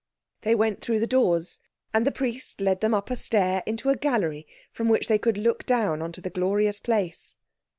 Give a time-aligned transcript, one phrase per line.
[0.41, 1.59] They went through the doors,
[1.93, 5.37] and the priest led them up a stair into a gallery from which they could
[5.37, 7.37] look down on to the glorious place.